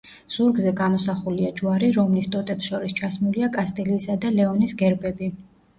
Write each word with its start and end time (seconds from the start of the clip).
ზურგზე 0.35 0.71
გამოსახულია 0.79 1.51
ჯვარი, 1.59 1.91
რომლის 1.99 2.31
ტოტებს 2.37 2.73
შორის 2.73 2.99
ჩასმულია 3.03 3.55
კასტილიისა 3.61 4.21
და 4.27 4.37
ლეონის 4.41 4.77
გერბები. 4.83 5.33